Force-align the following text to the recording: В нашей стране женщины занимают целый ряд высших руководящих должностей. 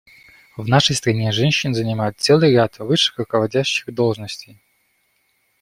В 0.57 0.67
нашей 0.67 0.95
стране 0.95 1.31
женщины 1.31 1.75
занимают 1.75 2.19
целый 2.19 2.51
ряд 2.53 2.79
высших 2.79 3.19
руководящих 3.19 3.93
должностей. 3.93 4.59